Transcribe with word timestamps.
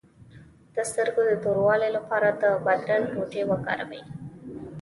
د 0.75 0.77
سترګو 0.89 1.21
د 1.27 1.31
توروالي 1.43 1.89
لپاره 1.97 2.27
د 2.41 2.43
بادرنګ 2.65 3.05
ټوټې 3.13 3.41
وکاروئ 3.51 4.01